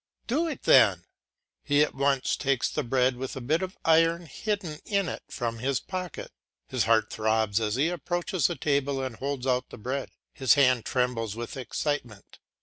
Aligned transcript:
"Do 0.25 0.47
it 0.47 0.63
then." 0.63 1.05
He 1.61 1.83
at 1.83 1.93
once 1.93 2.35
takes 2.35 2.71
the 2.71 2.81
bread 2.81 3.17
with 3.17 3.35
a 3.35 3.39
bit 3.39 3.61
of 3.61 3.77
iron 3.85 4.25
hidden 4.25 4.79
in 4.83 5.07
it 5.07 5.21
from 5.29 5.59
his 5.59 5.79
pocket; 5.79 6.31
his 6.65 6.85
heart 6.85 7.11
throbs 7.11 7.59
as 7.61 7.75
he 7.75 7.89
approaches 7.89 8.47
the 8.47 8.55
table 8.55 8.99
and 9.03 9.17
holds 9.17 9.45
out 9.45 9.69
the 9.69 9.77
bread, 9.77 10.09
his 10.33 10.55
hand 10.55 10.85
trembles 10.85 11.35
with 11.35 11.55
excitement. 11.55 12.39